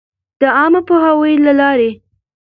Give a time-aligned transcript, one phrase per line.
[0.39, 1.91] د عــامه پـوهــاوي لـه لارې٫